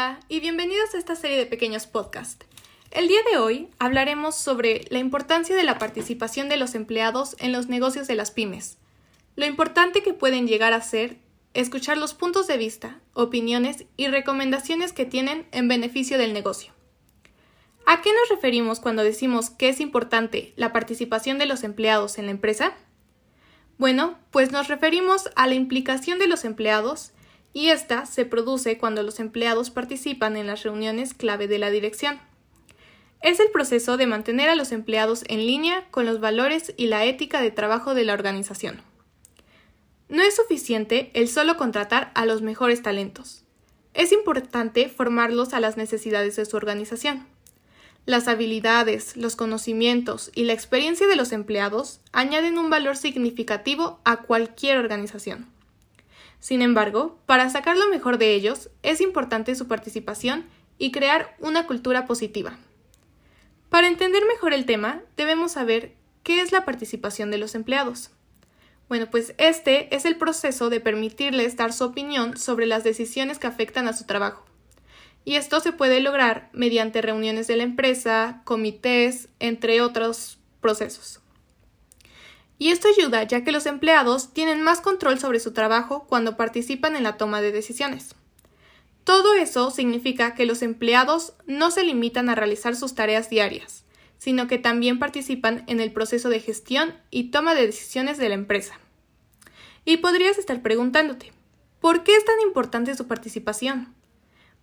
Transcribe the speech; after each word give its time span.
Hola 0.00 0.20
y 0.30 0.40
bienvenidos 0.40 0.94
a 0.94 0.98
esta 0.98 1.14
serie 1.14 1.36
de 1.36 1.44
pequeños 1.44 1.86
podcasts. 1.86 2.46
El 2.90 3.06
día 3.06 3.20
de 3.30 3.36
hoy 3.36 3.68
hablaremos 3.78 4.34
sobre 4.34 4.86
la 4.88 4.98
importancia 4.98 5.54
de 5.54 5.62
la 5.62 5.78
participación 5.78 6.48
de 6.48 6.56
los 6.56 6.74
empleados 6.74 7.36
en 7.38 7.52
los 7.52 7.68
negocios 7.68 8.06
de 8.06 8.14
las 8.14 8.30
pymes, 8.30 8.78
lo 9.36 9.44
importante 9.44 10.02
que 10.02 10.14
pueden 10.14 10.46
llegar 10.46 10.72
a 10.72 10.80
ser 10.80 11.18
escuchar 11.52 11.98
los 11.98 12.14
puntos 12.14 12.46
de 12.46 12.56
vista, 12.56 12.98
opiniones 13.12 13.84
y 13.98 14.06
recomendaciones 14.06 14.94
que 14.94 15.04
tienen 15.04 15.46
en 15.52 15.68
beneficio 15.68 16.16
del 16.16 16.32
negocio. 16.32 16.72
¿A 17.84 18.00
qué 18.00 18.08
nos 18.14 18.30
referimos 18.30 18.80
cuando 18.80 19.04
decimos 19.04 19.50
que 19.50 19.68
es 19.68 19.80
importante 19.80 20.54
la 20.56 20.72
participación 20.72 21.36
de 21.36 21.44
los 21.44 21.62
empleados 21.62 22.16
en 22.16 22.24
la 22.24 22.32
empresa? 22.32 22.72
Bueno, 23.76 24.16
pues 24.30 24.50
nos 24.50 24.68
referimos 24.68 25.28
a 25.36 25.46
la 25.46 25.56
implicación 25.56 26.18
de 26.18 26.26
los 26.26 26.46
empleados 26.46 27.12
y 27.52 27.70
esta 27.70 28.06
se 28.06 28.24
produce 28.24 28.78
cuando 28.78 29.02
los 29.02 29.20
empleados 29.20 29.70
participan 29.70 30.36
en 30.36 30.46
las 30.46 30.62
reuniones 30.62 31.14
clave 31.14 31.48
de 31.48 31.58
la 31.58 31.70
dirección. 31.70 32.20
Es 33.22 33.38
el 33.40 33.50
proceso 33.50 33.96
de 33.96 34.06
mantener 34.06 34.48
a 34.48 34.54
los 34.54 34.72
empleados 34.72 35.24
en 35.28 35.46
línea 35.46 35.86
con 35.90 36.06
los 36.06 36.20
valores 36.20 36.72
y 36.76 36.86
la 36.86 37.04
ética 37.04 37.40
de 37.42 37.50
trabajo 37.50 37.94
de 37.94 38.04
la 38.04 38.14
organización. 38.14 38.82
No 40.08 40.22
es 40.22 40.36
suficiente 40.36 41.10
el 41.14 41.28
solo 41.28 41.56
contratar 41.56 42.12
a 42.14 42.24
los 42.24 42.42
mejores 42.42 42.82
talentos. 42.82 43.44
Es 43.92 44.12
importante 44.12 44.88
formarlos 44.88 45.52
a 45.52 45.60
las 45.60 45.76
necesidades 45.76 46.36
de 46.36 46.46
su 46.46 46.56
organización. 46.56 47.26
Las 48.06 48.26
habilidades, 48.26 49.16
los 49.16 49.36
conocimientos 49.36 50.30
y 50.34 50.44
la 50.44 50.52
experiencia 50.52 51.06
de 51.06 51.16
los 51.16 51.32
empleados 51.32 52.00
añaden 52.12 52.58
un 52.58 52.70
valor 52.70 52.96
significativo 52.96 54.00
a 54.04 54.22
cualquier 54.22 54.78
organización. 54.78 55.46
Sin 56.40 56.62
embargo, 56.62 57.18
para 57.26 57.48
sacar 57.50 57.76
lo 57.76 57.88
mejor 57.88 58.18
de 58.18 58.34
ellos, 58.34 58.70
es 58.82 59.00
importante 59.00 59.54
su 59.54 59.68
participación 59.68 60.46
y 60.78 60.90
crear 60.90 61.36
una 61.38 61.66
cultura 61.66 62.06
positiva. 62.06 62.58
Para 63.68 63.86
entender 63.86 64.24
mejor 64.26 64.52
el 64.52 64.64
tema, 64.64 65.02
debemos 65.16 65.52
saber 65.52 65.92
qué 66.22 66.40
es 66.40 66.50
la 66.50 66.64
participación 66.64 67.30
de 67.30 67.38
los 67.38 67.54
empleados. 67.54 68.10
Bueno, 68.88 69.08
pues 69.08 69.34
este 69.38 69.94
es 69.94 70.04
el 70.04 70.16
proceso 70.16 70.70
de 70.70 70.80
permitirles 70.80 71.56
dar 71.56 71.72
su 71.72 71.84
opinión 71.84 72.36
sobre 72.36 72.66
las 72.66 72.82
decisiones 72.82 73.38
que 73.38 73.46
afectan 73.46 73.86
a 73.86 73.92
su 73.92 74.04
trabajo. 74.04 74.44
Y 75.24 75.36
esto 75.36 75.60
se 75.60 75.72
puede 75.72 76.00
lograr 76.00 76.48
mediante 76.52 77.02
reuniones 77.02 77.46
de 77.46 77.56
la 77.56 77.62
empresa, 77.62 78.40
comités, 78.44 79.28
entre 79.38 79.82
otros 79.82 80.38
procesos. 80.60 81.20
Y 82.60 82.68
esto 82.68 82.88
ayuda 82.88 83.22
ya 83.22 83.42
que 83.42 83.52
los 83.52 83.64
empleados 83.64 84.34
tienen 84.34 84.60
más 84.60 84.82
control 84.82 85.18
sobre 85.18 85.40
su 85.40 85.52
trabajo 85.52 86.04
cuando 86.06 86.36
participan 86.36 86.94
en 86.94 87.04
la 87.04 87.16
toma 87.16 87.40
de 87.40 87.52
decisiones. 87.52 88.14
Todo 89.02 89.32
eso 89.32 89.70
significa 89.70 90.34
que 90.34 90.44
los 90.44 90.60
empleados 90.60 91.32
no 91.46 91.70
se 91.70 91.84
limitan 91.84 92.28
a 92.28 92.34
realizar 92.34 92.76
sus 92.76 92.94
tareas 92.94 93.30
diarias, 93.30 93.84
sino 94.18 94.46
que 94.46 94.58
también 94.58 94.98
participan 94.98 95.64
en 95.68 95.80
el 95.80 95.90
proceso 95.90 96.28
de 96.28 96.38
gestión 96.38 96.92
y 97.10 97.30
toma 97.30 97.54
de 97.54 97.64
decisiones 97.64 98.18
de 98.18 98.28
la 98.28 98.34
empresa. 98.34 98.78
Y 99.86 99.96
podrías 99.96 100.36
estar 100.36 100.60
preguntándote, 100.60 101.32
¿por 101.80 102.04
qué 102.04 102.14
es 102.14 102.26
tan 102.26 102.38
importante 102.42 102.94
su 102.94 103.06
participación? 103.06 103.94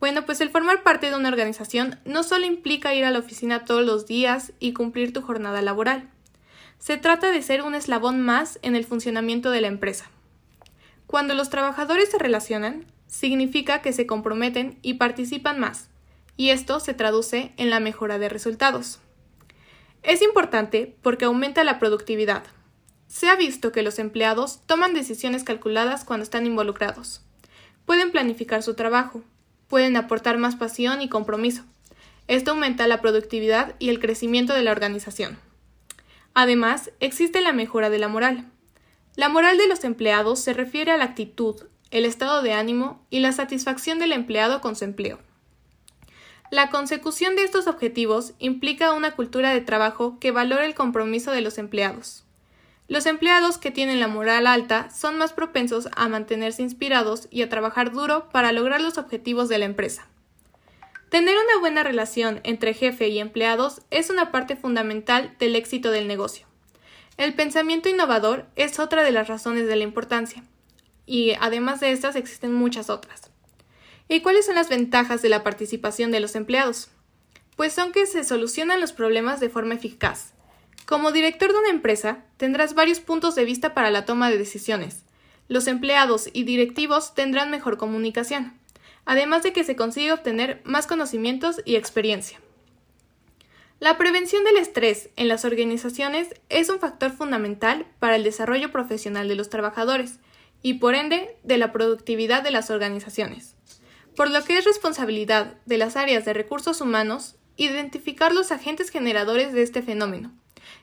Bueno, 0.00 0.26
pues 0.26 0.40
el 0.40 0.50
formar 0.50 0.82
parte 0.82 1.10
de 1.10 1.16
una 1.16 1.28
organización 1.28 2.00
no 2.04 2.24
solo 2.24 2.44
implica 2.44 2.92
ir 2.92 3.04
a 3.04 3.12
la 3.12 3.20
oficina 3.20 3.64
todos 3.64 3.86
los 3.86 4.06
días 4.06 4.52
y 4.58 4.72
cumplir 4.72 5.12
tu 5.12 5.22
jornada 5.22 5.62
laboral, 5.62 6.10
se 6.78 6.96
trata 6.96 7.30
de 7.30 7.42
ser 7.42 7.62
un 7.62 7.74
eslabón 7.74 8.20
más 8.20 8.58
en 8.62 8.76
el 8.76 8.84
funcionamiento 8.84 9.50
de 9.50 9.60
la 9.60 9.68
empresa. 9.68 10.10
Cuando 11.06 11.34
los 11.34 11.50
trabajadores 11.50 12.10
se 12.10 12.18
relacionan, 12.18 12.86
significa 13.06 13.82
que 13.82 13.92
se 13.92 14.06
comprometen 14.06 14.78
y 14.82 14.94
participan 14.94 15.60
más, 15.60 15.88
y 16.36 16.50
esto 16.50 16.80
se 16.80 16.94
traduce 16.94 17.52
en 17.56 17.70
la 17.70 17.80
mejora 17.80 18.18
de 18.18 18.28
resultados. 18.28 18.98
Es 20.02 20.20
importante 20.20 20.96
porque 21.02 21.24
aumenta 21.24 21.64
la 21.64 21.78
productividad. 21.78 22.44
Se 23.06 23.28
ha 23.28 23.36
visto 23.36 23.72
que 23.72 23.82
los 23.82 23.98
empleados 23.98 24.60
toman 24.66 24.92
decisiones 24.92 25.44
calculadas 25.44 26.04
cuando 26.04 26.24
están 26.24 26.46
involucrados. 26.46 27.22
Pueden 27.86 28.10
planificar 28.10 28.62
su 28.62 28.74
trabajo, 28.74 29.22
pueden 29.68 29.96
aportar 29.96 30.36
más 30.36 30.56
pasión 30.56 31.00
y 31.00 31.08
compromiso. 31.08 31.64
Esto 32.26 32.52
aumenta 32.52 32.86
la 32.86 33.00
productividad 33.00 33.74
y 33.78 33.90
el 33.90 34.00
crecimiento 34.00 34.54
de 34.54 34.62
la 34.62 34.72
organización. 34.72 35.38
Además, 36.34 36.90
existe 37.00 37.40
la 37.40 37.52
mejora 37.52 37.90
de 37.90 37.98
la 37.98 38.08
moral. 38.08 38.50
La 39.16 39.28
moral 39.28 39.56
de 39.56 39.68
los 39.68 39.84
empleados 39.84 40.40
se 40.40 40.52
refiere 40.52 40.90
a 40.90 40.96
la 40.96 41.04
actitud, 41.04 41.62
el 41.92 42.04
estado 42.04 42.42
de 42.42 42.52
ánimo 42.52 43.00
y 43.08 43.20
la 43.20 43.30
satisfacción 43.30 44.00
del 44.00 44.12
empleado 44.12 44.60
con 44.60 44.74
su 44.74 44.84
empleo. 44.84 45.20
La 46.50 46.70
consecución 46.70 47.36
de 47.36 47.44
estos 47.44 47.68
objetivos 47.68 48.34
implica 48.38 48.92
una 48.92 49.12
cultura 49.12 49.52
de 49.52 49.60
trabajo 49.60 50.18
que 50.18 50.32
valora 50.32 50.66
el 50.66 50.74
compromiso 50.74 51.30
de 51.30 51.40
los 51.40 51.56
empleados. 51.58 52.24
Los 52.86 53.06
empleados 53.06 53.56
que 53.56 53.70
tienen 53.70 54.00
la 54.00 54.08
moral 54.08 54.46
alta 54.46 54.90
son 54.90 55.16
más 55.16 55.32
propensos 55.32 55.88
a 55.96 56.08
mantenerse 56.08 56.62
inspirados 56.62 57.28
y 57.30 57.42
a 57.42 57.48
trabajar 57.48 57.92
duro 57.92 58.28
para 58.30 58.52
lograr 58.52 58.80
los 58.80 58.98
objetivos 58.98 59.48
de 59.48 59.58
la 59.58 59.64
empresa. 59.64 60.06
Tener 61.14 61.36
una 61.36 61.60
buena 61.60 61.84
relación 61.84 62.40
entre 62.42 62.74
jefe 62.74 63.06
y 63.06 63.20
empleados 63.20 63.82
es 63.92 64.10
una 64.10 64.32
parte 64.32 64.56
fundamental 64.56 65.36
del 65.38 65.54
éxito 65.54 65.92
del 65.92 66.08
negocio. 66.08 66.48
El 67.16 67.34
pensamiento 67.34 67.88
innovador 67.88 68.46
es 68.56 68.80
otra 68.80 69.04
de 69.04 69.12
las 69.12 69.28
razones 69.28 69.68
de 69.68 69.76
la 69.76 69.84
importancia, 69.84 70.42
y 71.06 71.34
además 71.40 71.78
de 71.78 71.92
estas 71.92 72.16
existen 72.16 72.52
muchas 72.52 72.90
otras. 72.90 73.30
¿Y 74.08 74.22
cuáles 74.22 74.46
son 74.46 74.56
las 74.56 74.68
ventajas 74.68 75.22
de 75.22 75.28
la 75.28 75.44
participación 75.44 76.10
de 76.10 76.18
los 76.18 76.34
empleados? 76.34 76.88
Pues 77.54 77.72
son 77.72 77.92
que 77.92 78.06
se 78.06 78.24
solucionan 78.24 78.80
los 78.80 78.92
problemas 78.92 79.38
de 79.38 79.50
forma 79.50 79.74
eficaz. 79.74 80.32
Como 80.84 81.12
director 81.12 81.52
de 81.52 81.58
una 81.60 81.70
empresa, 81.70 82.24
tendrás 82.38 82.74
varios 82.74 82.98
puntos 82.98 83.36
de 83.36 83.44
vista 83.44 83.72
para 83.72 83.92
la 83.92 84.04
toma 84.04 84.30
de 84.30 84.38
decisiones. 84.38 85.04
Los 85.46 85.68
empleados 85.68 86.28
y 86.32 86.42
directivos 86.42 87.14
tendrán 87.14 87.52
mejor 87.52 87.78
comunicación 87.78 88.63
además 89.04 89.42
de 89.42 89.52
que 89.52 89.64
se 89.64 89.76
consigue 89.76 90.12
obtener 90.12 90.60
más 90.64 90.86
conocimientos 90.86 91.60
y 91.64 91.76
experiencia. 91.76 92.40
La 93.80 93.98
prevención 93.98 94.44
del 94.44 94.56
estrés 94.56 95.10
en 95.16 95.28
las 95.28 95.44
organizaciones 95.44 96.28
es 96.48 96.68
un 96.68 96.78
factor 96.78 97.12
fundamental 97.12 97.86
para 97.98 98.16
el 98.16 98.24
desarrollo 98.24 98.70
profesional 98.72 99.28
de 99.28 99.34
los 99.34 99.50
trabajadores 99.50 100.20
y 100.62 100.74
por 100.74 100.94
ende 100.94 101.36
de 101.42 101.58
la 101.58 101.72
productividad 101.72 102.42
de 102.42 102.50
las 102.50 102.70
organizaciones, 102.70 103.56
por 104.16 104.30
lo 104.30 104.42
que 104.44 104.56
es 104.56 104.64
responsabilidad 104.64 105.54
de 105.66 105.76
las 105.78 105.96
áreas 105.96 106.24
de 106.24 106.32
recursos 106.32 106.80
humanos 106.80 107.36
identificar 107.56 108.32
los 108.32 108.52
agentes 108.52 108.90
generadores 108.90 109.52
de 109.52 109.62
este 109.62 109.82
fenómeno 109.82 110.32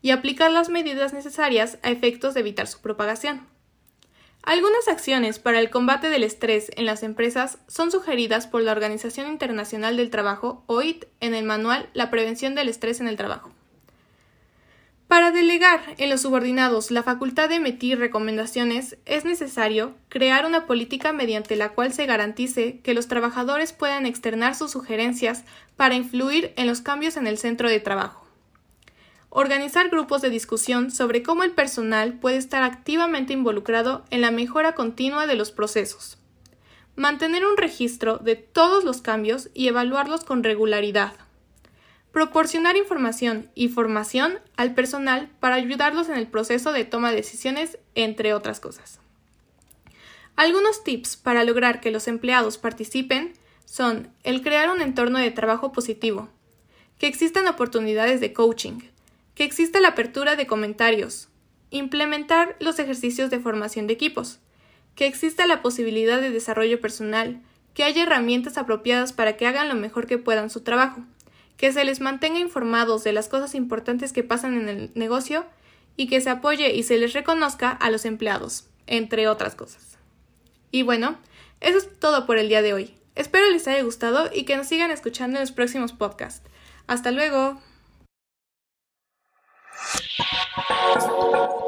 y 0.00 0.10
aplicar 0.10 0.50
las 0.50 0.68
medidas 0.68 1.12
necesarias 1.12 1.78
a 1.82 1.90
efectos 1.90 2.34
de 2.34 2.40
evitar 2.40 2.66
su 2.66 2.80
propagación. 2.80 3.46
Algunas 4.46 4.86
acciones 4.86 5.40
para 5.40 5.58
el 5.58 5.70
combate 5.70 6.08
del 6.08 6.22
estrés 6.22 6.70
en 6.76 6.86
las 6.86 7.02
empresas 7.02 7.58
son 7.66 7.90
sugeridas 7.90 8.46
por 8.46 8.62
la 8.62 8.70
Organización 8.70 9.26
Internacional 9.26 9.96
del 9.96 10.08
Trabajo, 10.08 10.62
OIT, 10.68 11.04
en 11.18 11.34
el 11.34 11.44
manual 11.44 11.90
La 11.94 12.10
prevención 12.10 12.54
del 12.54 12.68
estrés 12.68 13.00
en 13.00 13.08
el 13.08 13.16
trabajo. 13.16 13.50
Para 15.08 15.32
delegar 15.32 15.80
en 15.98 16.10
los 16.10 16.20
subordinados 16.20 16.92
la 16.92 17.02
facultad 17.02 17.48
de 17.48 17.56
emitir 17.56 17.98
recomendaciones, 17.98 18.98
es 19.04 19.24
necesario 19.24 19.96
crear 20.08 20.46
una 20.46 20.66
política 20.66 21.12
mediante 21.12 21.56
la 21.56 21.70
cual 21.70 21.92
se 21.92 22.06
garantice 22.06 22.78
que 22.84 22.94
los 22.94 23.08
trabajadores 23.08 23.72
puedan 23.72 24.06
externar 24.06 24.54
sus 24.54 24.70
sugerencias 24.70 25.42
para 25.74 25.96
influir 25.96 26.52
en 26.54 26.68
los 26.68 26.82
cambios 26.82 27.16
en 27.16 27.26
el 27.26 27.38
centro 27.38 27.68
de 27.68 27.80
trabajo. 27.80 28.25
Organizar 29.30 29.90
grupos 29.90 30.22
de 30.22 30.30
discusión 30.30 30.90
sobre 30.90 31.22
cómo 31.22 31.42
el 31.42 31.52
personal 31.52 32.14
puede 32.14 32.36
estar 32.36 32.62
activamente 32.62 33.32
involucrado 33.32 34.04
en 34.10 34.20
la 34.20 34.30
mejora 34.30 34.74
continua 34.74 35.26
de 35.26 35.34
los 35.34 35.50
procesos. 35.50 36.18
Mantener 36.94 37.44
un 37.44 37.56
registro 37.56 38.18
de 38.18 38.36
todos 38.36 38.84
los 38.84 39.02
cambios 39.02 39.50
y 39.52 39.68
evaluarlos 39.68 40.24
con 40.24 40.42
regularidad. 40.42 41.12
Proporcionar 42.12 42.76
información 42.76 43.50
y 43.54 43.68
formación 43.68 44.38
al 44.56 44.74
personal 44.74 45.28
para 45.38 45.56
ayudarlos 45.56 46.08
en 46.08 46.16
el 46.16 46.28
proceso 46.28 46.72
de 46.72 46.84
toma 46.84 47.10
de 47.10 47.16
decisiones, 47.16 47.78
entre 47.94 48.32
otras 48.32 48.60
cosas. 48.60 49.00
Algunos 50.36 50.84
tips 50.84 51.16
para 51.16 51.44
lograr 51.44 51.80
que 51.80 51.90
los 51.90 52.08
empleados 52.08 52.56
participen 52.56 53.34
son 53.66 54.10
el 54.22 54.42
crear 54.42 54.70
un 54.70 54.80
entorno 54.80 55.18
de 55.18 55.30
trabajo 55.30 55.72
positivo, 55.72 56.28
que 56.98 57.06
existan 57.06 57.46
oportunidades 57.48 58.20
de 58.20 58.32
coaching, 58.32 58.80
que 59.36 59.44
exista 59.44 59.80
la 59.80 59.88
apertura 59.88 60.34
de 60.34 60.46
comentarios, 60.46 61.28
implementar 61.70 62.56
los 62.58 62.78
ejercicios 62.78 63.30
de 63.30 63.38
formación 63.38 63.86
de 63.86 63.92
equipos, 63.92 64.40
que 64.94 65.06
exista 65.06 65.46
la 65.46 65.60
posibilidad 65.60 66.20
de 66.20 66.30
desarrollo 66.30 66.80
personal, 66.80 67.42
que 67.74 67.84
haya 67.84 68.04
herramientas 68.04 68.56
apropiadas 68.56 69.12
para 69.12 69.36
que 69.36 69.46
hagan 69.46 69.68
lo 69.68 69.74
mejor 69.74 70.06
que 70.06 70.16
puedan 70.16 70.48
su 70.48 70.62
trabajo, 70.62 71.04
que 71.58 71.70
se 71.70 71.84
les 71.84 72.00
mantenga 72.00 72.38
informados 72.38 73.04
de 73.04 73.12
las 73.12 73.28
cosas 73.28 73.54
importantes 73.54 74.14
que 74.14 74.24
pasan 74.24 74.58
en 74.58 74.68
el 74.70 74.90
negocio 74.94 75.44
y 75.98 76.08
que 76.08 76.22
se 76.22 76.30
apoye 76.30 76.74
y 76.74 76.82
se 76.82 76.96
les 76.96 77.12
reconozca 77.12 77.70
a 77.70 77.90
los 77.90 78.06
empleados, 78.06 78.68
entre 78.86 79.28
otras 79.28 79.54
cosas. 79.54 79.98
Y 80.70 80.82
bueno, 80.82 81.18
eso 81.60 81.76
es 81.76 82.00
todo 82.00 82.24
por 82.24 82.38
el 82.38 82.48
día 82.48 82.62
de 82.62 82.72
hoy. 82.72 82.94
Espero 83.14 83.50
les 83.50 83.68
haya 83.68 83.82
gustado 83.82 84.30
y 84.32 84.44
que 84.44 84.56
nos 84.56 84.68
sigan 84.68 84.90
escuchando 84.90 85.36
en 85.36 85.42
los 85.42 85.52
próximos 85.52 85.92
podcasts. 85.92 86.42
Hasta 86.86 87.10
luego. 87.10 87.60
Oh, 90.88 91.65